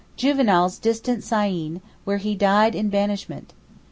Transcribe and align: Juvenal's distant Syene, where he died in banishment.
Juvenal's 0.15 0.79
distant 0.79 1.23
Syene, 1.23 1.79
where 2.05 2.17
he 2.17 2.33
died 2.33 2.73
in 2.73 2.89
banishment. 2.89 3.53